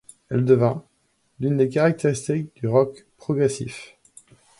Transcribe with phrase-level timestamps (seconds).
[0.31, 0.77] Elle devient
[1.39, 3.97] l'une des caractéristiques du rock progressif.